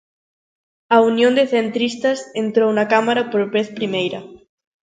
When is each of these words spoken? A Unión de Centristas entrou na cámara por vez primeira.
A 0.95 0.97
Unión 1.11 1.31
de 1.39 1.45
Centristas 1.53 2.19
entrou 2.43 2.69
na 2.77 2.85
cámara 2.93 3.23
por 3.31 3.43
vez 3.55 3.67
primeira. 3.77 4.19